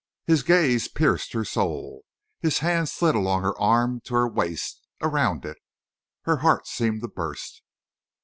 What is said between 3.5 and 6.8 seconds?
arm to her waist—around it. Her heart